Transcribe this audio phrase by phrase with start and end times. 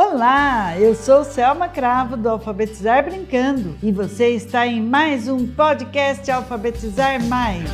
[0.00, 6.30] Olá, eu sou Selma Cravo do Alfabetizar Brincando e você está em mais um podcast
[6.30, 7.68] Alfabetizar Mais.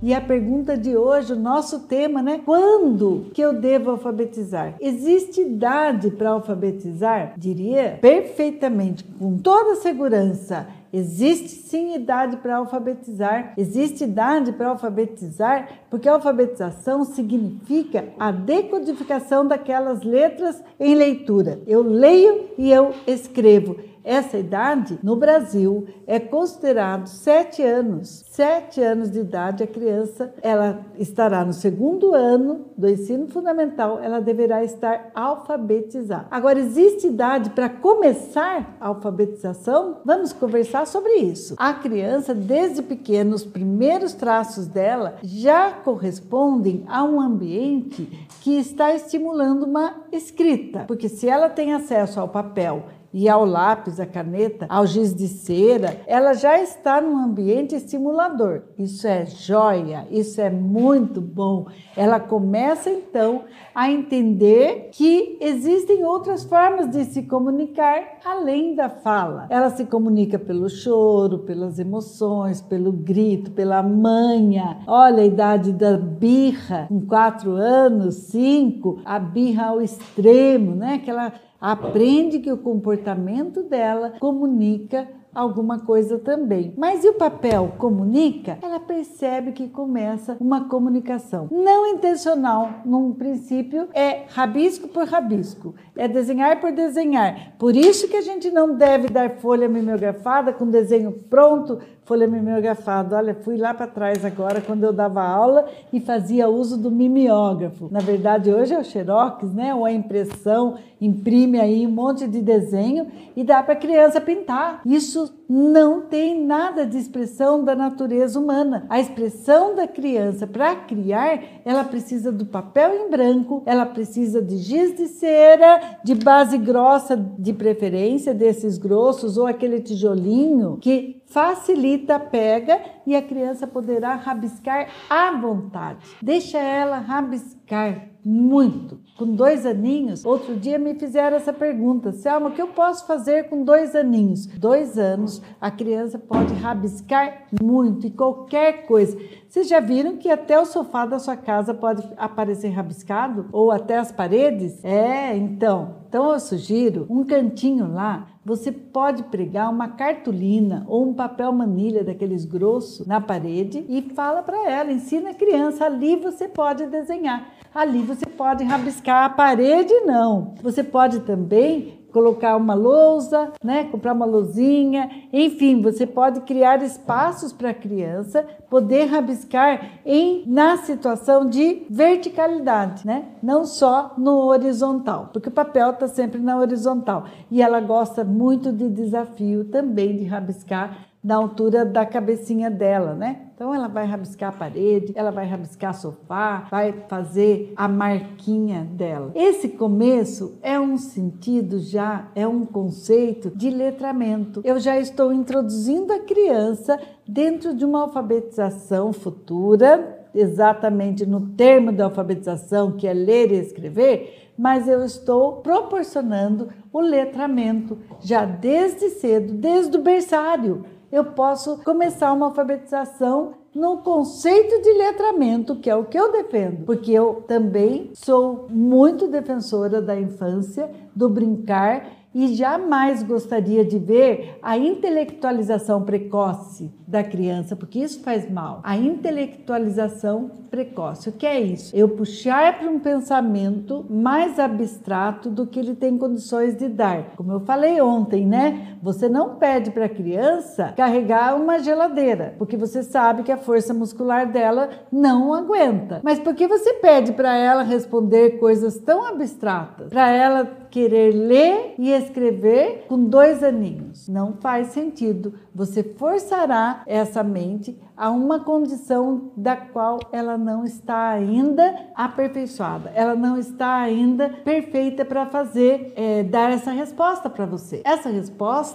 [0.00, 2.40] E a pergunta de hoje, o nosso tema, né?
[2.42, 4.76] Quando que eu devo alfabetizar?
[4.80, 7.34] Existe idade para alfabetizar?
[7.36, 13.52] Diria perfeitamente, com toda segurança Existe sim idade para alfabetizar.
[13.56, 21.60] Existe idade para alfabetizar porque a alfabetização significa a decodificação daquelas letras em leitura.
[21.66, 23.76] Eu leio e eu escrevo.
[24.04, 28.24] Essa idade, no Brasil, é considerado sete anos.
[28.30, 34.20] Sete anos de idade, a criança ela estará no segundo ano do ensino fundamental, ela
[34.20, 36.26] deverá estar alfabetizada.
[36.30, 39.98] Agora, existe idade para começar a alfabetização?
[40.04, 41.54] Vamos conversar sobre isso.
[41.58, 48.94] A criança, desde pequena, os primeiros traços dela já correspondem a um ambiente que está
[48.94, 54.66] estimulando uma escrita, porque se ela tem acesso ao papel e ao lápis, à caneta,
[54.68, 58.62] ao giz de cera, ela já está num ambiente estimulador.
[58.78, 61.66] Isso é joia, isso é muito bom.
[61.96, 69.46] Ela começa então a entender que existem outras formas de se comunicar além da fala.
[69.50, 74.78] Ela se comunica pelo choro, pelas emoções, pelo grito, pela manha.
[74.86, 80.98] Olha a idade da birra, com quatro anos, cinco, a birra ao extremo, né?
[80.98, 86.74] Que ela aprende que o comportamento dela comunica alguma coisa também.
[86.76, 88.58] Mas e o papel comunica?
[88.62, 96.08] Ela percebe que começa uma comunicação não intencional, num princípio é rabisco por rabisco, é
[96.08, 97.52] desenhar por desenhar.
[97.58, 103.16] Por isso que a gente não deve dar folha mimeografada com desenho pronto, folha mimeografada.
[103.16, 107.88] Olha, fui lá para trás agora quando eu dava aula e fazia uso do mimeógrafo.
[107.92, 109.74] Na verdade, hoje é o xerox, né?
[109.74, 114.80] Ou a impressão, imprime aí um monte de desenho e dá para a criança pintar.
[114.84, 118.86] Isso não tem nada de expressão da natureza humana.
[118.90, 124.58] A expressão da criança para criar, ela precisa do papel em branco, ela precisa de
[124.58, 132.16] giz de cera, de base grossa de preferência, desses grossos, ou aquele tijolinho que facilita
[132.16, 136.04] a pega e a criança poderá rabiscar à vontade.
[136.22, 139.00] Deixa ela rabiscar muito.
[139.16, 143.48] Com dois aninhos, outro dia me fizeram essa pergunta: Selma, o que eu posso fazer
[143.48, 144.46] com dois aninhos?
[144.46, 149.18] Dois anos, a criança pode rabiscar muito e qualquer coisa.
[149.48, 153.46] Vocês já viram que até o sofá da sua casa pode aparecer rabiscado?
[153.50, 154.84] Ou até as paredes?
[154.84, 155.96] É, então.
[156.06, 158.28] Então eu sugiro um cantinho lá.
[158.44, 164.42] Você pode pregar uma cartolina ou um papel manilha daqueles grossos na parede e fala
[164.42, 167.50] para ela, ensina a criança, ali você pode desenhar.
[167.74, 170.54] Ali você pode rabiscar a parede, não.
[170.62, 177.52] Você pode também colocar uma lousa, né, comprar uma luzinha, enfim, você pode criar espaços
[177.52, 183.26] para a criança poder rabiscar em na situação de verticalidade, né?
[183.42, 188.72] Não só no horizontal, porque o papel está sempre na horizontal e ela gosta muito
[188.72, 193.48] de desafio também de rabiscar na altura da cabecinha dela, né?
[193.54, 199.32] Então ela vai rabiscar a parede, ela vai rabiscar sofá, vai fazer a marquinha dela.
[199.34, 204.60] Esse começo é um sentido já, é um conceito de letramento.
[204.62, 212.04] Eu já estou introduzindo a criança dentro de uma alfabetização futura, exatamente no termo da
[212.04, 219.52] alfabetização, que é ler e escrever, mas eu estou proporcionando o letramento já desde cedo,
[219.52, 226.04] desde o berçário eu posso começar uma alfabetização no conceito de letramento, que é o
[226.04, 233.22] que eu defendo, porque eu também sou muito defensora da infância, do brincar e jamais
[233.22, 238.80] gostaria de ver a intelectualização precoce da criança, porque isso faz mal.
[238.84, 241.96] A intelectualização precoce, o que é isso?
[241.96, 247.34] Eu puxar para um pensamento mais abstrato do que ele tem condições de dar.
[247.34, 248.97] Como eu falei ontem, né?
[249.02, 253.94] Você não pede para a criança carregar uma geladeira, porque você sabe que a força
[253.94, 256.20] muscular dela não aguenta.
[256.22, 260.08] Mas por que você pede para ela responder coisas tão abstratas?
[260.08, 264.28] Para ela querer ler e escrever com dois aninhos.
[264.28, 265.54] Não faz sentido.
[265.74, 273.36] Você forçará essa mente a uma condição da qual ela não está ainda aperfeiçoada, ela
[273.36, 278.02] não está ainda perfeita para fazer, é, dar essa resposta para você.
[278.04, 278.87] Essa resposta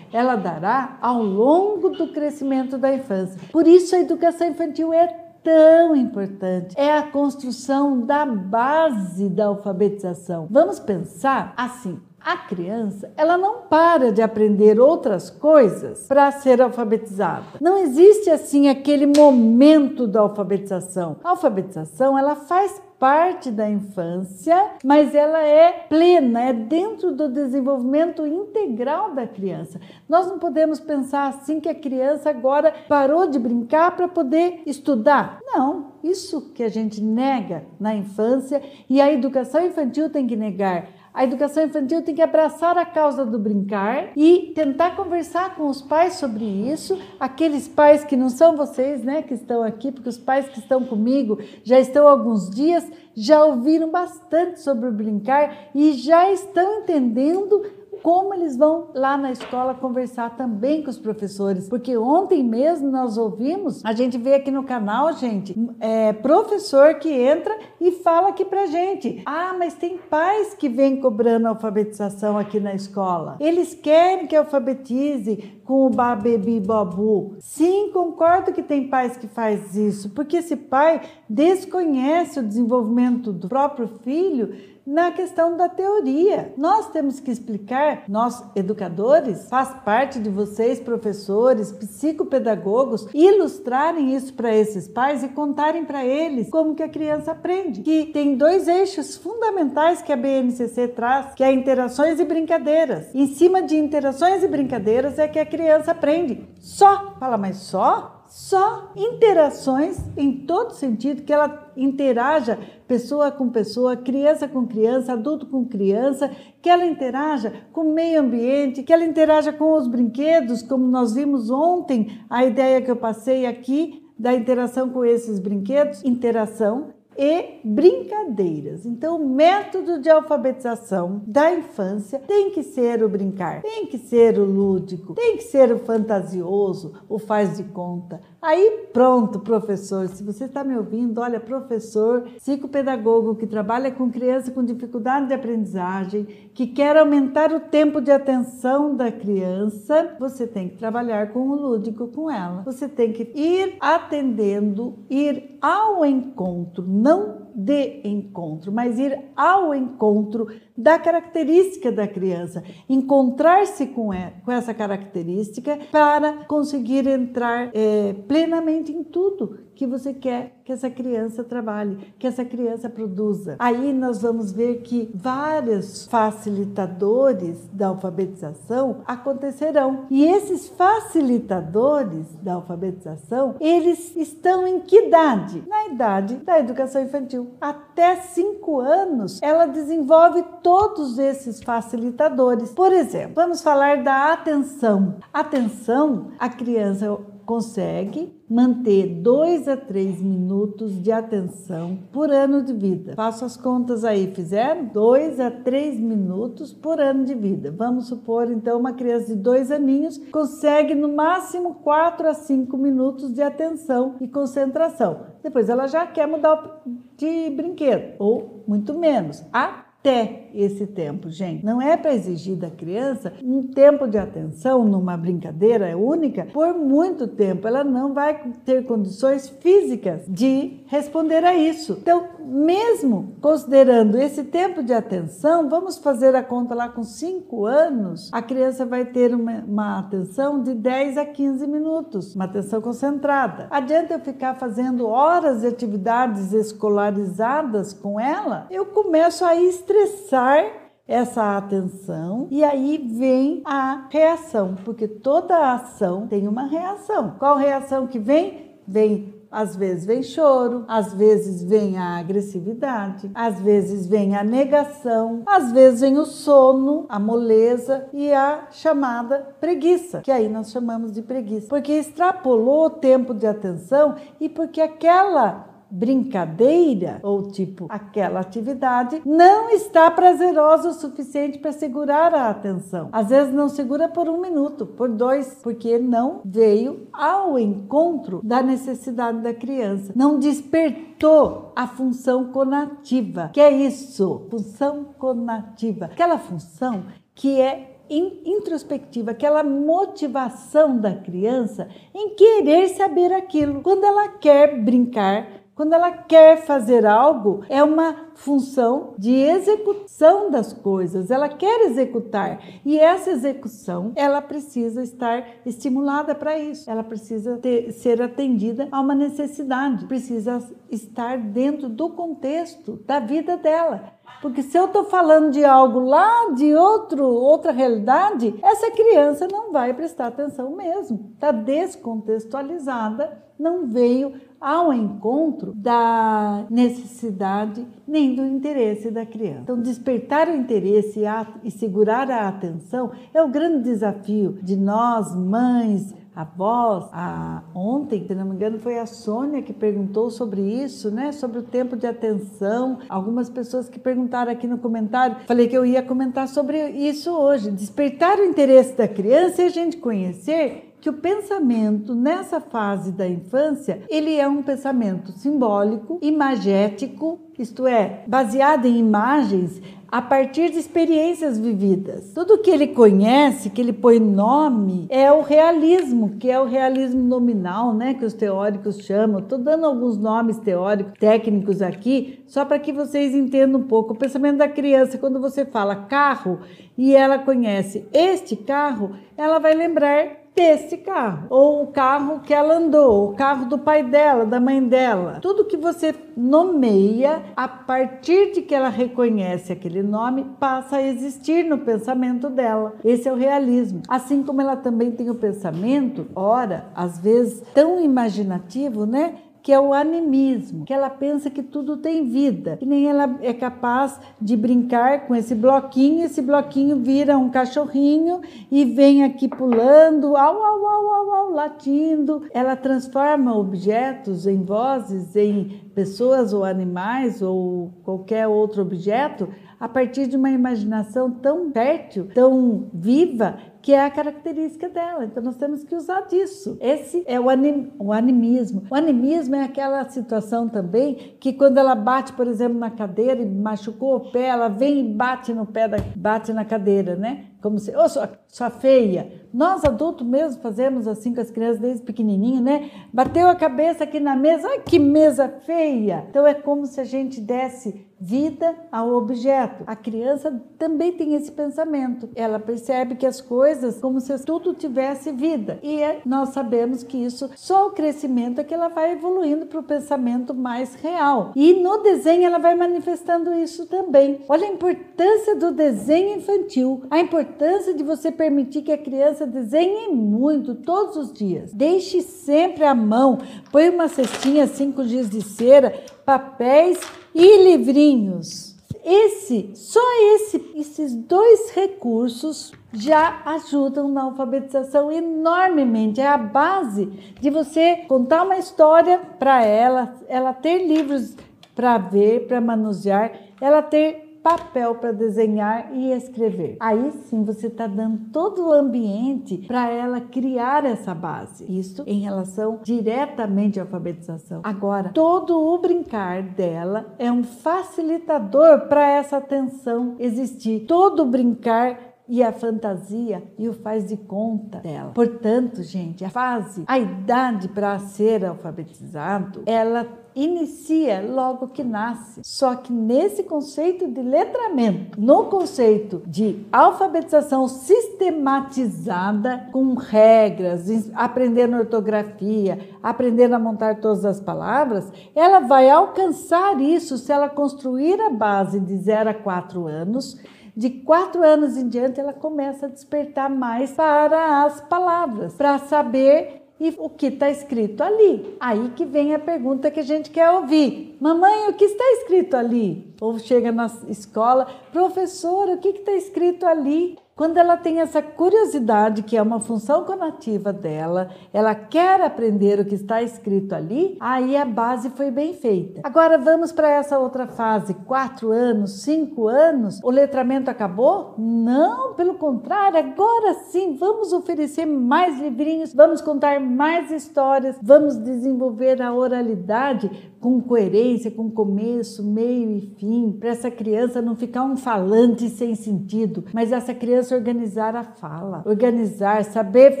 [0.12, 3.40] ela dará ao longo do crescimento da infância.
[3.50, 5.06] Por isso a educação infantil é
[5.42, 6.74] tão importante.
[6.78, 10.46] É a construção da base da alfabetização.
[10.50, 17.44] Vamos pensar assim: a criança, ela não para de aprender outras coisas para ser alfabetizada.
[17.60, 21.16] Não existe assim aquele momento da alfabetização.
[21.24, 28.24] A alfabetização, ela faz parte da infância, mas ela é plena, é dentro do desenvolvimento
[28.24, 29.80] integral da criança.
[30.08, 35.40] Nós não podemos pensar assim que a criança agora parou de brincar para poder estudar.
[35.44, 40.86] Não, isso que a gente nega na infância e a educação infantil tem que negar
[41.14, 45.82] a educação infantil tem que abraçar a causa do brincar e tentar conversar com os
[45.82, 50.18] pais sobre isso, aqueles pais que não são vocês, né, que estão aqui, porque os
[50.18, 55.68] pais que estão comigo já estão há alguns dias, já ouviram bastante sobre o brincar
[55.74, 57.62] e já estão entendendo
[58.02, 61.68] como eles vão lá na escola conversar também com os professores.
[61.68, 67.08] Porque ontem mesmo nós ouvimos, a gente vê aqui no canal, gente, é, professor que
[67.08, 72.58] entra e fala aqui pra gente: ah, mas tem pais que vêm cobrando alfabetização aqui
[72.58, 73.36] na escola.
[73.40, 77.36] Eles querem que alfabetize com o babebi babu.
[77.38, 83.48] Sim, concordo que tem pais que faz isso, porque esse pai desconhece o desenvolvimento do
[83.48, 86.52] próprio filho na questão da teoria.
[86.56, 94.54] Nós temos que explicar, nós educadores, faz parte de vocês, professores, psicopedagogos, ilustrarem isso para
[94.54, 97.82] esses pais e contarem para eles como que a criança aprende.
[97.82, 103.14] Que tem dois eixos fundamentais que a BNCC traz, que é interações e brincadeiras.
[103.14, 106.48] Em cima de interações e brincadeiras é que a criança aprende.
[106.60, 108.21] Só, fala, mas só?
[108.32, 112.58] Só interações em todo sentido, que ela interaja
[112.88, 116.30] pessoa com pessoa, criança com criança, adulto com criança,
[116.62, 121.12] que ela interaja com o meio ambiente, que ela interaja com os brinquedos, como nós
[121.12, 127.60] vimos ontem, a ideia que eu passei aqui da interação com esses brinquedos, interação e
[127.64, 128.86] brincadeiras.
[128.86, 134.38] Então, o método de alfabetização da infância tem que ser o brincar, tem que ser
[134.38, 138.20] o lúdico, tem que ser o fantasioso, o faz de conta.
[138.40, 144.50] Aí pronto, professor, se você está me ouvindo, olha, professor, psicopedagogo que trabalha com criança
[144.50, 150.68] com dificuldade de aprendizagem, que quer aumentar o tempo de atenção da criança, você tem
[150.68, 152.62] que trabalhar com o lúdico com ela.
[152.62, 160.48] Você tem que ir atendendo, ir ao encontro, não de encontro, mas ir ao encontro
[160.76, 169.58] da característica da criança, encontrar-se com, essa característica para conseguir entrar é, plenamente em tudo
[169.74, 173.56] que você quer que essa criança trabalhe, que essa criança produza.
[173.58, 180.06] Aí nós vamos ver que vários facilitadores da alfabetização acontecerão.
[180.10, 185.64] E esses facilitadores da alfabetização, eles estão em que idade?
[185.66, 187.50] Na idade da educação infantil.
[187.60, 192.72] Até cinco anos, ela desenvolve todos esses facilitadores.
[192.72, 195.16] Por exemplo, vamos falar da atenção.
[195.32, 203.14] Atenção, a criança consegue manter 2 a 3 minutos de atenção por ano de vida.
[203.14, 204.84] Faço as contas aí, fizeram?
[204.84, 207.74] 2 a 3 minutos por ano de vida.
[207.76, 213.32] Vamos supor, então, uma criança de dois aninhos consegue no máximo 4 a 5 minutos
[213.32, 215.26] de atenção e concentração.
[215.42, 216.82] Depois ela já quer mudar
[217.16, 219.42] de brinquedo, ou muito menos.
[219.52, 221.64] A até esse tempo, gente.
[221.64, 227.28] Não é para exigir da criança um tempo de atenção numa brincadeira única por muito
[227.28, 227.68] tempo.
[227.68, 231.98] Ela não vai ter condições físicas de responder a isso.
[232.02, 238.28] Então, mesmo considerando esse tempo de atenção, vamos fazer a conta lá com 5 anos,
[238.32, 243.68] a criança vai ter uma, uma atenção de 10 a 15 minutos, uma atenção concentrada.
[243.70, 248.66] Adianta eu ficar fazendo horas de atividades escolarizadas com ela?
[248.68, 250.64] Eu começo a estressar estressar
[251.06, 257.34] essa atenção e aí vem a reação, porque toda ação tem uma reação.
[257.38, 258.78] Qual reação que vem?
[258.86, 265.42] Vem às vezes vem choro, às vezes vem a agressividade, às vezes vem a negação,
[265.44, 271.12] às vezes vem o sono, a moleza e a chamada preguiça, que aí nós chamamos
[271.12, 278.40] de preguiça, porque extrapolou o tempo de atenção e porque aquela brincadeira ou tipo aquela
[278.40, 283.10] atividade não está prazerosa o suficiente para segurar a atenção.
[283.12, 288.62] Às vezes não segura por um minuto, por dois, porque não veio ao encontro da
[288.62, 293.50] necessidade da criança, não despertou a função conativa.
[293.52, 294.46] Que é isso?
[294.50, 303.80] Função conativa, aquela função que é introspectiva, aquela motivação da criança em querer saber aquilo.
[303.80, 310.72] Quando ela quer brincar, quando ela quer fazer algo, é uma função de execução das
[310.72, 311.30] coisas.
[311.30, 316.90] Ela quer executar e essa execução ela precisa estar estimulada para isso.
[316.90, 323.56] Ela precisa ter, ser atendida a uma necessidade, precisa estar dentro do contexto da vida
[323.56, 324.12] dela.
[324.42, 329.70] Porque se eu estou falando de algo lá de outro, outra realidade, essa criança não
[329.70, 331.30] vai prestar atenção mesmo.
[331.34, 339.62] Está descontextualizada, não veio ao encontro da necessidade nem do interesse da criança.
[339.62, 341.20] Então, despertar o interesse
[341.64, 347.08] e segurar a atenção é o grande desafio de nós, mães, avós.
[347.12, 351.32] A, ontem, se não me engano, foi a Sônia que perguntou sobre isso, né?
[351.32, 352.98] Sobre o tempo de atenção.
[353.08, 357.70] Algumas pessoas que perguntaram aqui no comentário, falei que eu ia comentar sobre isso hoje.
[357.72, 363.26] Despertar o interesse da criança e a gente conhecer que o pensamento nessa fase da
[363.26, 370.78] infância, ele é um pensamento simbólico, imagético, isto é, baseado em imagens a partir de
[370.78, 372.32] experiências vividas.
[372.32, 377.20] Tudo que ele conhece, que ele põe nome, é o realismo, que é o realismo
[377.20, 379.40] nominal, né, que os teóricos chamam.
[379.40, 384.12] Estou dando alguns nomes teóricos, técnicos aqui, só para que vocês entendam um pouco.
[384.12, 386.60] O pensamento da criança, quando você fala carro
[386.96, 392.76] e ela conhece este carro, ela vai lembrar desse carro, ou o carro que ela
[392.76, 395.38] andou, o carro do pai dela, da mãe dela.
[395.40, 401.64] Tudo que você nomeia, a partir de que ela reconhece aquele nome, passa a existir
[401.64, 402.94] no pensamento dela.
[403.04, 404.02] Esse é o realismo.
[404.08, 409.36] Assim como ela também tem o pensamento, ora, às vezes tão imaginativo, né?
[409.62, 413.52] Que é o animismo, que ela pensa que tudo tem vida, que nem ela é
[413.52, 418.40] capaz de brincar com esse bloquinho, esse bloquinho vira um cachorrinho
[418.70, 422.42] e vem aqui pulando, au, au, au, au, au latindo.
[422.52, 429.48] Ela transforma objetos em vozes, em pessoas ou animais ou qualquer outro objeto
[429.82, 435.24] a partir de uma imaginação tão fértil, tão viva, que é a característica dela.
[435.24, 436.78] Então nós temos que usar disso.
[436.80, 438.84] Esse é o, anim, o animismo.
[438.88, 443.44] O animismo é aquela situação também que quando ela bate, por exemplo, na cadeira e
[443.44, 447.46] machucou o pé, ela vem e bate no pé, da, bate na cadeira, né?
[447.60, 449.32] Como se, ô, oh, sua, sua feia.
[449.52, 452.88] Nós adultos mesmo fazemos assim com as crianças desde pequenininho, né?
[453.12, 456.24] Bateu a cabeça aqui na mesa, ai que mesa feia.
[456.30, 459.82] Então é como se a gente desse vida ao objeto.
[459.84, 462.28] A criança também tem esse pensamento.
[462.36, 465.80] Ela percebe que as coisas como se tudo tivesse vida.
[465.82, 469.80] E é, nós sabemos que isso só o crescimento é que ela vai evoluindo para
[469.80, 471.50] o pensamento mais real.
[471.56, 474.40] E no desenho ela vai manifestando isso também.
[474.48, 480.12] Olha a importância do desenho infantil, a importância de você permitir que a criança desenhe
[480.12, 481.72] muito todos os dias.
[481.72, 483.38] Deixe sempre à mão,
[483.72, 485.92] põe uma cestinha com giz de cera,
[486.24, 487.00] papéis
[487.34, 488.72] e livrinhos.
[489.04, 490.00] Esse, só
[490.34, 496.20] esse, esses dois recursos já ajudam na alfabetização enormemente.
[496.20, 497.06] É a base
[497.40, 501.34] de você contar uma história para ela, ela ter livros
[501.74, 506.76] para ver, para manusear, ela ter papel para desenhar e escrever.
[506.80, 511.64] Aí sim você está dando todo o ambiente para ela criar essa base.
[511.68, 514.60] Isso em relação diretamente à alfabetização.
[514.64, 520.86] Agora, todo o brincar dela é um facilitador para essa atenção existir.
[520.86, 525.12] Todo brincar e a fantasia e o faz de conta dela.
[525.14, 532.40] Portanto, gente, a fase, a idade para ser alfabetizado, ela inicia logo que nasce.
[532.42, 542.78] Só que nesse conceito de letramento, no conceito de alfabetização sistematizada, com regras, aprendendo ortografia,
[543.02, 548.80] aprendendo a montar todas as palavras, ela vai alcançar isso se ela construir a base
[548.80, 550.40] de 0 a 4 anos.
[550.74, 556.62] De quatro anos em diante, ela começa a despertar mais para as palavras, para saber
[556.80, 558.56] e o que está escrito ali.
[558.58, 562.56] Aí que vem a pergunta que a gente quer ouvir: Mamãe, o que está escrito
[562.56, 563.14] ali?
[563.20, 567.16] Ou chega na escola, professora, o que está escrito ali?
[567.34, 572.84] Quando ela tem essa curiosidade, que é uma função conativa dela, ela quer aprender o
[572.84, 576.02] que está escrito ali, aí a base foi bem feita.
[576.04, 581.34] Agora vamos para essa outra fase, quatro anos, cinco anos, o letramento acabou?
[581.38, 589.00] Não, pelo contrário, agora sim, vamos oferecer mais livrinhos, vamos contar mais histórias, vamos desenvolver
[589.00, 594.76] a oralidade com coerência, com começo, meio e fim, para essa criança não ficar um
[594.76, 600.00] falante sem sentido, mas essa criança criança organizar a fala, organizar, saber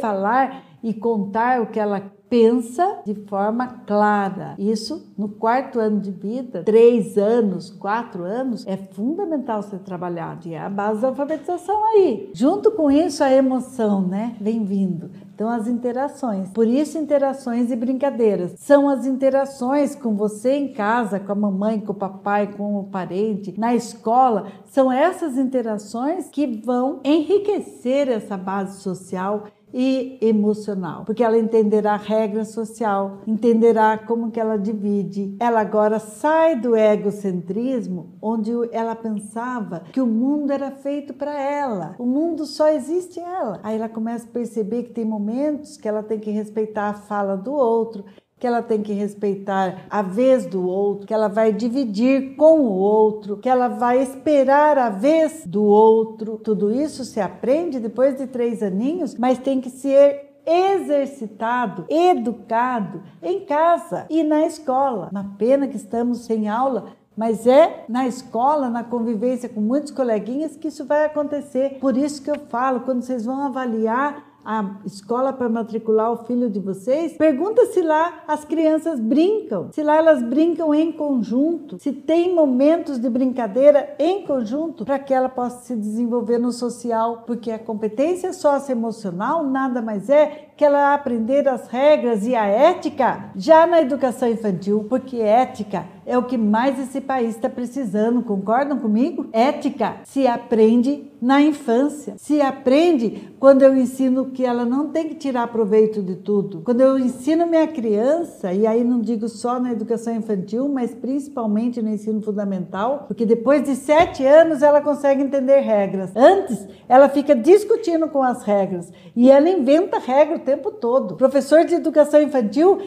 [0.00, 2.00] falar e contar o que ela
[2.32, 4.54] pensa de forma clara.
[4.58, 10.54] Isso no quarto ano de vida, três anos, quatro anos, é fundamental ser trabalhado e
[10.54, 12.30] é a base da alfabetização aí.
[12.32, 14.34] Junto com isso, a emoção, né?
[14.40, 15.10] Vem vindo.
[15.34, 16.48] Então, as interações.
[16.50, 18.54] Por isso, interações e brincadeiras.
[18.56, 22.84] São as interações com você em casa, com a mamãe, com o papai, com o
[22.84, 24.46] parente, na escola.
[24.64, 31.96] São essas interações que vão enriquecer essa base social e emocional, porque ela entenderá a
[31.96, 35.36] regra social, entenderá como que ela divide.
[35.40, 41.94] Ela agora sai do egocentrismo, onde ela pensava que o mundo era feito para ela,
[41.98, 43.60] o mundo só existe ela.
[43.62, 47.36] Aí ela começa a perceber que tem momentos que ela tem que respeitar a fala
[47.36, 48.04] do outro,
[48.42, 52.72] que ela tem que respeitar a vez do outro, que ela vai dividir com o
[52.72, 56.40] outro, que ela vai esperar a vez do outro.
[56.42, 63.46] Tudo isso se aprende depois de três aninhos, mas tem que ser exercitado, educado em
[63.46, 65.08] casa e na escola.
[65.12, 70.56] Uma pena que estamos sem aula, mas é na escola, na convivência com muitos coleguinhas
[70.56, 71.78] que isso vai acontecer.
[71.80, 76.50] Por isso que eu falo, quando vocês vão avaliar a escola para matricular o filho
[76.50, 81.92] de vocês, pergunta se lá as crianças brincam, se lá elas brincam em conjunto, se
[81.92, 87.50] tem momentos de brincadeira em conjunto para que ela possa se desenvolver no social, porque
[87.50, 93.66] a competência socioemocional nada mais é que ela aprender as regras e a ética já
[93.66, 99.26] na educação infantil, porque ética é o que mais esse país está precisando, concordam comigo?
[99.32, 105.14] Ética se aprende na infância, se aprende quando eu ensino que ela não tem que
[105.14, 106.62] tirar proveito de tudo.
[106.64, 111.80] Quando eu ensino minha criança, e aí não digo só na educação infantil, mas principalmente
[111.80, 116.10] no ensino fundamental, porque depois de sete anos ela consegue entender regras.
[116.16, 121.14] Antes, ela fica discutindo com as regras e ela inventa regra o tempo todo.
[121.14, 122.80] professor de educação infantil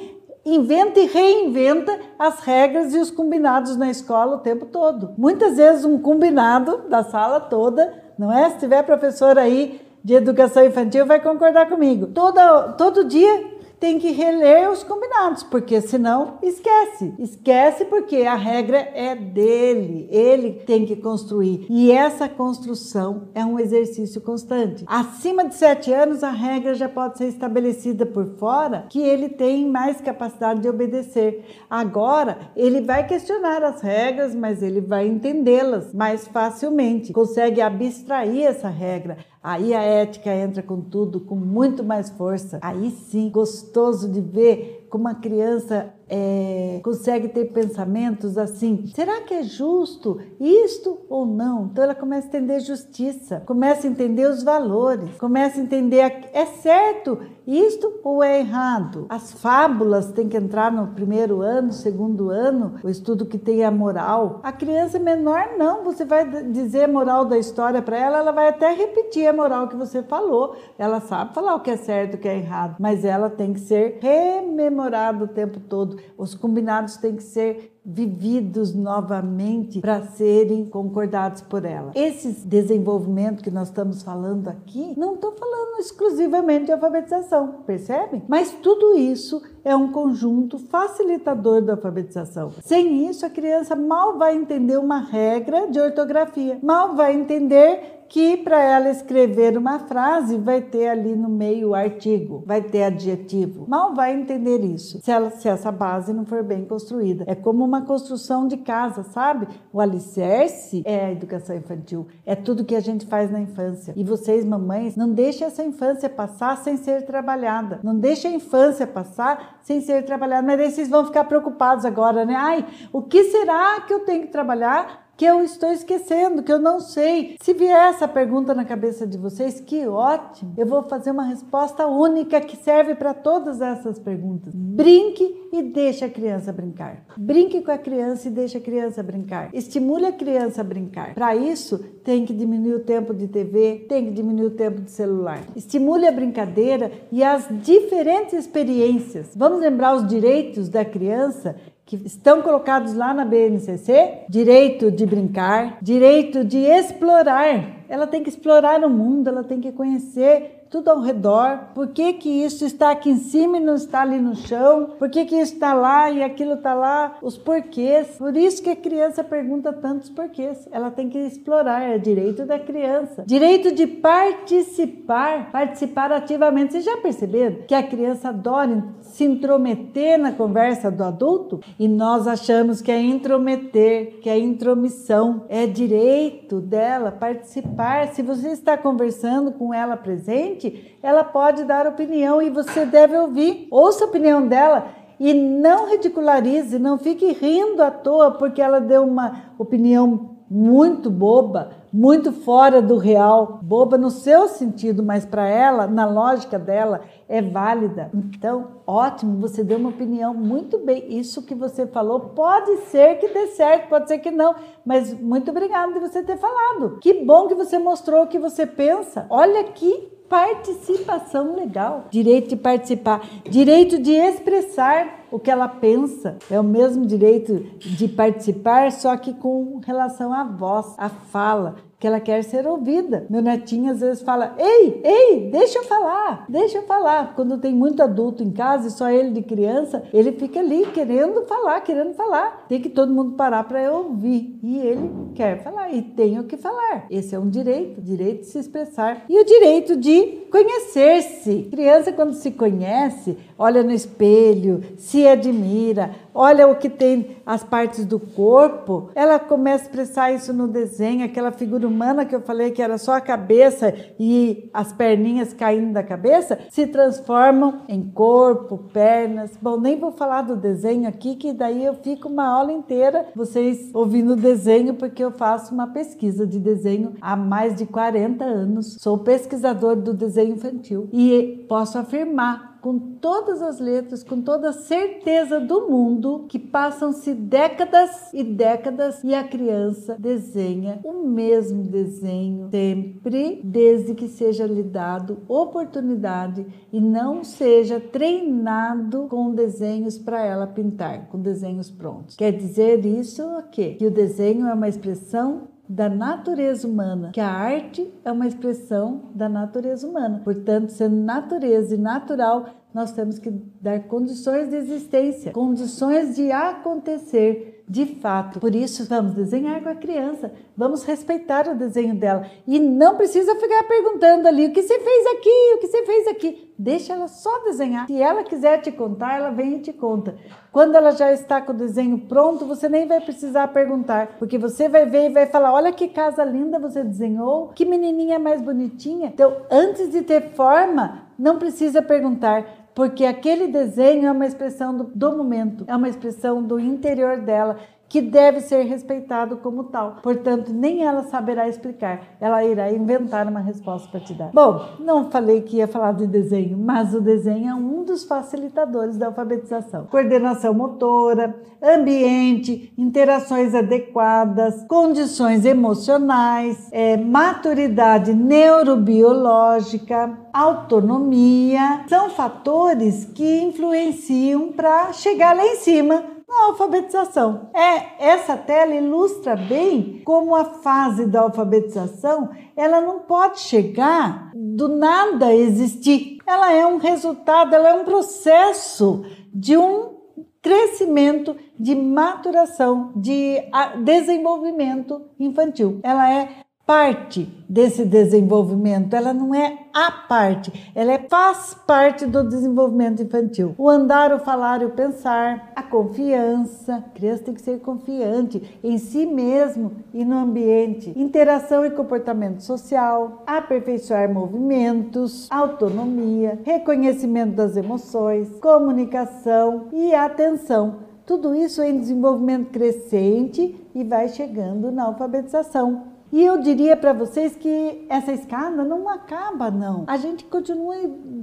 [0.46, 5.14] inventa e reinventa as regras e os combinados na escola o tempo todo.
[5.18, 8.50] Muitas vezes um combinado da sala toda, não é?
[8.52, 12.08] Se tiver professor aí de educação infantil vai concordar comigo.
[12.08, 12.38] Todo,
[12.78, 17.14] todo dia tem que reler os combinados, porque senão esquece.
[17.20, 21.66] Esquece porque a regra é dele, ele tem que construir.
[21.70, 24.84] E essa construção é um exercício constante.
[24.88, 29.68] Acima de sete anos, a regra já pode ser estabelecida por fora, que ele tem
[29.70, 31.46] mais capacidade de obedecer.
[31.70, 38.70] Agora, ele vai questionar as regras, mas ele vai entendê-las mais facilmente, consegue abstrair essa
[38.70, 39.18] regra.
[39.48, 42.58] Aí a ética entra com tudo, com muito mais força.
[42.64, 49.34] Aí sim, gostoso de ver como uma criança é, consegue ter pensamentos assim: será que
[49.34, 51.66] é justo isto ou não?
[51.66, 56.46] Então ela começa a entender justiça, começa a entender os valores, começa a entender é
[56.46, 59.06] certo isto ou é errado.
[59.10, 63.72] As fábulas têm que entrar no primeiro ano, segundo ano, o estudo que tem a
[63.72, 64.40] moral.
[64.44, 68.48] A criança menor não, você vai dizer a moral da história para ela, ela vai
[68.48, 70.56] até repetir a moral que você falou.
[70.78, 73.60] Ela sabe falar o que é certo, o que é errado, mas ela tem que
[73.60, 81.42] ser rememorada o tempo todo os combinados têm que ser vividos novamente para serem concordados
[81.42, 81.92] por ela.
[81.94, 88.24] Esse desenvolvimento que nós estamos falando aqui, não estou falando exclusivamente de alfabetização, percebem?
[88.28, 92.52] Mas tudo isso é um conjunto facilitador da alfabetização.
[92.64, 98.38] Sem isso, a criança mal vai entender uma regra de ortografia, mal vai entender que
[98.38, 103.66] para ela escrever uma frase vai ter ali no meio artigo, vai ter adjetivo.
[103.68, 107.24] Mal vai entender isso se, ela, se essa base não for bem construída.
[107.28, 109.48] É como uma construção de casa, sabe?
[109.72, 113.94] O alicerce é a educação infantil, é tudo que a gente faz na infância.
[113.96, 117.80] E vocês, mamães, não deixem essa infância passar sem ser trabalhada.
[117.84, 120.46] Não deixem a infância passar sem ser trabalhada.
[120.46, 122.36] Mas aí vocês vão ficar preocupados agora, né?
[122.36, 126.60] Ai, o que será que eu tenho que trabalhar que eu estou esquecendo, que eu
[126.60, 127.38] não sei.
[127.42, 130.54] Se vier essa pergunta na cabeça de vocês, que ótimo!
[130.58, 134.54] Eu vou fazer uma resposta única que serve para todas essas perguntas.
[134.54, 137.06] Brinque e deixe a criança brincar.
[137.18, 139.50] Brinque com a criança e deixe a criança brincar.
[139.54, 141.14] Estimule a criança a brincar.
[141.14, 144.92] Para isso, tem que diminuir o tempo de TV, tem que diminuir o tempo de
[144.92, 145.40] celular.
[145.56, 149.30] Estimule a brincadeira e as diferentes experiências.
[149.36, 155.78] Vamos lembrar os direitos da criança que estão colocados lá na BNCC, direito de brincar,
[155.82, 157.86] direito de explorar.
[157.88, 161.70] Ela tem que explorar o mundo, ela tem que conhecer tudo ao redor?
[161.74, 164.90] Por que, que isso está aqui em cima e não está ali no chão?
[165.00, 167.16] Por que, que isso está lá e aquilo está lá?
[167.22, 168.18] Os porquês.
[168.18, 170.68] Por isso que a criança pergunta tantos porquês.
[170.70, 173.24] Ela tem que explorar, é direito da criança.
[173.26, 176.74] Direito de participar, participar ativamente.
[176.74, 181.62] Vocês já perceberam que a criança adora se intrometer na conversa do adulto?
[181.80, 185.46] E nós achamos que é intrometer, que é intromissão.
[185.48, 188.10] É direito dela participar.
[188.10, 190.65] Se você está conversando com ela presente,
[191.02, 193.68] ela pode dar opinião e você deve ouvir.
[193.72, 194.88] Ouça a opinião dela
[195.20, 201.72] e não ridicularize, não fique rindo à toa porque ela deu uma opinião muito boba,
[201.92, 207.42] muito fora do real, boba no seu sentido, mas para ela, na lógica dela, é
[207.42, 208.12] válida.
[208.14, 211.18] Então, ótimo, você deu uma opinião muito bem.
[211.18, 215.50] Isso que você falou pode ser que dê certo, pode ser que não, mas muito
[215.50, 217.00] obrigada de você ter falado.
[217.00, 219.26] Que bom que você mostrou o que você pensa.
[219.30, 222.06] Olha que participação legal.
[222.10, 226.38] Direito de participar, direito de expressar o que ela pensa.
[226.50, 232.08] É o mesmo direito de participar, só que com relação à voz, à fala que
[232.08, 233.26] ela quer ser ouvida.
[233.32, 237.34] Meu netinho às vezes fala: Ei, ei, deixa eu falar, deixa eu falar.
[237.36, 241.42] Quando tem muito adulto em casa e só ele de criança, ele fica ali querendo
[241.48, 242.66] falar, querendo falar.
[242.70, 244.60] Tem que todo mundo parar para ouvir.
[244.62, 247.08] E ele quer falar e tem o que falar.
[247.10, 249.26] Esse é um direito, direito de se expressar.
[249.28, 251.68] E o direito de conhecer-se.
[251.72, 258.06] Criança, quando se conhece, olha no espelho, se admira, olha o que tem as partes
[258.06, 262.72] do corpo, ela começa a expressar isso no desenho, aquela figura humana que eu falei
[262.72, 268.78] que era só a cabeça e as perninhas caindo da cabeça, se transformam em corpo,
[268.92, 269.52] pernas.
[269.62, 273.90] Bom, nem vou falar do desenho aqui, que daí eu fico uma aula inteira vocês
[273.94, 278.98] ouvindo o desenho, porque eu faço uma pesquisa de desenho há mais de 40 anos.
[279.00, 284.72] Sou pesquisador do desenho infantil e posso afirmar com todas as letras, com toda a
[284.72, 292.70] certeza do mundo, que passam-se décadas e décadas e a criança desenha o mesmo desenho
[292.70, 300.68] sempre, desde que seja lhe dado oportunidade e não seja treinado com desenhos para ela
[300.68, 302.36] pintar, com desenhos prontos.
[302.36, 303.96] Quer dizer isso o quê?
[303.98, 309.30] Que o desenho é uma expressão da natureza humana, que a arte é uma expressão
[309.34, 310.42] da natureza humana.
[310.44, 317.75] Portanto, sendo natureza e natural, nós temos que dar condições de existência, condições de acontecer
[317.88, 318.60] de fato.
[318.60, 323.56] Por isso, vamos desenhar com a criança, vamos respeitar o desenho dela e não precisa
[323.56, 326.74] ficar perguntando ali o que você fez aqui, o que você fez aqui.
[326.78, 328.08] Deixa ela só desenhar.
[328.08, 330.36] Se ela quiser te contar, ela vem e te conta.
[330.72, 334.90] Quando ela já está com o desenho pronto, você nem vai precisar perguntar, porque você
[334.90, 339.28] vai ver e vai falar: olha que casa linda você desenhou, que menininha mais bonitinha.
[339.28, 345.04] Então, antes de ter forma, não precisa perguntar porque aquele desenho é uma expressão do,
[345.04, 347.78] do momento, é uma expressão do interior dela
[348.16, 350.20] que deve ser respeitado como tal.
[350.24, 354.52] Portanto, nem ela saberá explicar, ela irá inventar uma resposta para te dar.
[354.54, 359.18] Bom, não falei que ia falar de desenho, mas o desenho é um dos facilitadores
[359.18, 360.06] da alfabetização.
[360.06, 374.72] Coordenação motora, ambiente, interações adequadas, condições emocionais, é, maturidade neurobiológica, autonomia, são fatores que influenciam
[374.72, 377.70] para chegar lá em cima na alfabetização.
[377.74, 384.88] É, essa tela ilustra bem como a fase da alfabetização, ela não pode chegar do
[384.88, 386.38] nada existir.
[386.46, 390.16] Ela é um resultado, ela é um processo de um
[390.62, 393.62] crescimento, de maturação, de
[394.04, 396.00] desenvolvimento infantil.
[396.02, 402.48] Ela é parte desse desenvolvimento, ela não é a parte, ela é, faz parte do
[402.48, 403.74] desenvolvimento infantil.
[403.76, 408.80] O andar, o falar e o pensar, a confiança, a criança tem que ser confiante
[408.84, 417.76] em si mesmo e no ambiente, interação e comportamento social, aperfeiçoar movimentos, autonomia, reconhecimento das
[417.76, 420.98] emoções, comunicação e atenção.
[421.26, 426.15] Tudo isso em desenvolvimento crescente e vai chegando na alfabetização.
[426.36, 430.04] E eu diria para vocês que essa escada não acaba, não.
[430.06, 430.94] A gente continua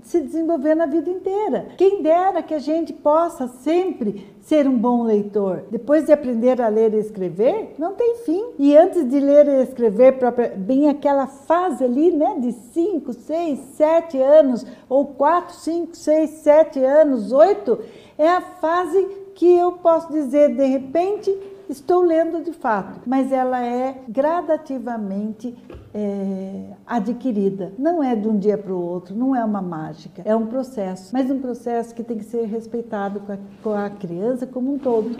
[0.02, 1.68] se desenvolvendo a vida inteira.
[1.78, 5.64] Quem dera que a gente possa sempre ser um bom leitor.
[5.70, 8.44] Depois de aprender a ler e escrever, não tem fim.
[8.59, 10.18] E antes de ler e escrever,
[10.59, 16.85] bem aquela fase ali, né, de 5, 6, 7 anos, ou 4, 5, 6, 7
[16.85, 17.78] anos, 8,
[18.18, 19.02] é a fase
[19.35, 21.35] que eu posso dizer, de repente,
[21.68, 25.57] estou lendo de fato, mas ela é gradativamente
[25.94, 27.72] é, adquirida.
[27.79, 31.11] Não é de um dia para o outro, não é uma mágica, é um processo,
[31.12, 34.79] mas um processo que tem que ser respeitado com a, com a criança como um
[34.79, 35.16] todo.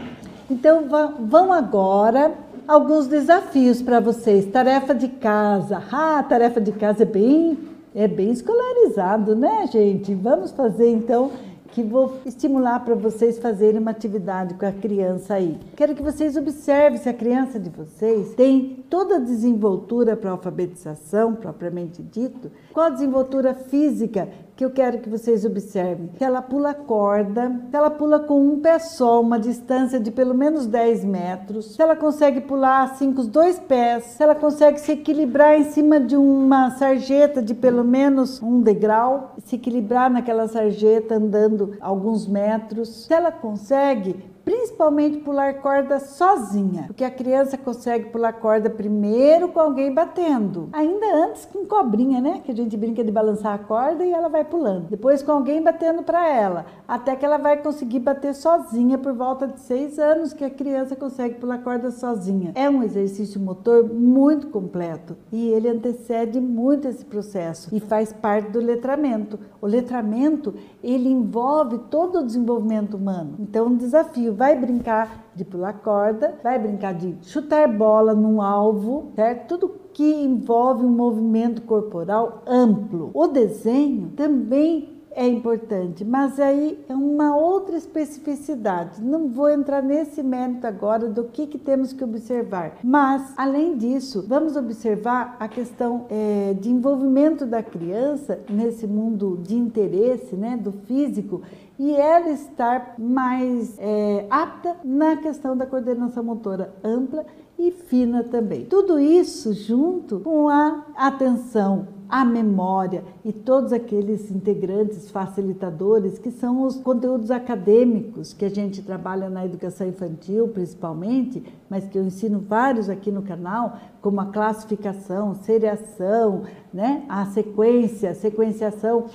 [0.51, 0.85] Então
[1.21, 2.33] vão agora
[2.67, 4.47] alguns desafios para vocês.
[4.47, 5.83] Tarefa de casa.
[5.91, 7.59] Ah, tarefa de casa é bem,
[7.95, 10.15] é bem escolarizado, né, gente?
[10.15, 11.31] Vamos fazer então
[11.73, 15.59] que vou estimular para vocês fazerem uma atividade com a criança aí.
[15.75, 21.35] Quero que vocês observem se a criança de vocês tem toda a desenvoltura para alfabetização,
[21.35, 24.29] propriamente dito, qual a desenvoltura física
[24.63, 26.09] que eu quero que vocês observem.
[26.17, 30.67] Que ela pula corda, ela pula com um pé só, uma distância de pelo menos
[30.67, 35.65] 10 metros, ela consegue pular assim com os dois pés, ela consegue se equilibrar em
[35.65, 42.29] cima de uma sarjeta de pelo menos um degrau, se equilibrar naquela sarjeta andando alguns
[42.29, 49.49] metros, se ela consegue principalmente pular corda sozinha, porque a criança consegue pular corda primeiro
[49.49, 52.41] com alguém batendo, ainda antes com cobrinha, né?
[52.45, 54.89] Que a gente brinca de balançar a corda e ela vai pulando.
[54.89, 59.47] Depois com alguém batendo para ela, até que ela vai conseguir bater sozinha por volta
[59.47, 62.53] de seis anos que a criança consegue pular corda sozinha.
[62.55, 68.51] É um exercício motor muito completo e ele antecede muito esse processo e faz parte
[68.51, 69.39] do letramento.
[69.61, 73.37] O letramento ele envolve todo o desenvolvimento humano.
[73.39, 79.13] Então, um desafio vai brincar de pular corda, vai brincar de chutar bola num alvo,
[79.15, 79.49] certo?
[79.49, 83.11] Tudo que envolve um movimento corporal amplo.
[83.15, 89.03] O desenho também é importante, mas aí é uma outra especificidade.
[89.03, 94.25] Não vou entrar nesse mérito agora do que, que temos que observar, mas além disso,
[94.27, 100.73] vamos observar a questão é, de envolvimento da criança nesse mundo de interesse, né, do
[100.73, 101.43] físico
[101.79, 107.25] e ela estar mais é, apta na questão da coordenação motora ampla
[107.59, 108.65] e fina também.
[108.65, 116.63] Tudo isso junto com a atenção, a memória e todos aqueles integrantes facilitadores que são
[116.63, 122.39] os conteúdos acadêmicos que a gente trabalha na educação infantil principalmente, mas que eu ensino
[122.41, 127.05] vários aqui no canal, como a classificação, seriação, né?
[127.09, 129.07] a sequência, sequenciação,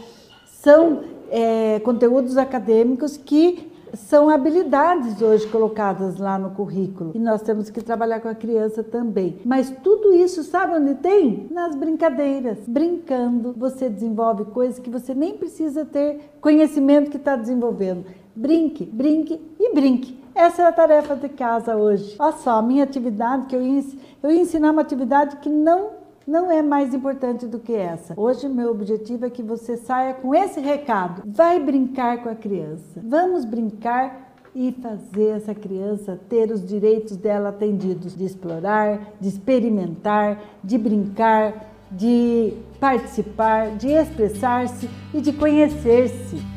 [0.46, 7.70] são é, conteúdos acadêmicos que são habilidades hoje colocadas lá no currículo e nós temos
[7.70, 9.40] que trabalhar com a criança também.
[9.46, 11.48] Mas tudo isso, sabe onde tem?
[11.52, 12.60] Nas brincadeiras.
[12.68, 18.06] Brincando, você desenvolve coisas que você nem precisa ter conhecimento que está desenvolvendo.
[18.36, 20.18] Brinque, brinque e brinque.
[20.36, 22.16] Essa é a tarefa de casa hoje.
[22.20, 23.84] Olha só, a minha atividade que eu ia,
[24.22, 25.97] eu ia ensinar uma atividade que não
[26.28, 28.14] não é mais importante do que essa.
[28.18, 31.24] Hoje, meu objetivo é que você saia com esse recado.
[31.26, 33.02] Vai brincar com a criança.
[33.02, 40.42] Vamos brincar e fazer essa criança ter os direitos dela atendidos, de explorar, de experimentar,
[40.64, 46.57] de brincar, de participar, de expressar-se e de conhecer-se.